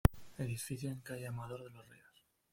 [0.39, 2.25] Edificio en calle Amador de los Ríos.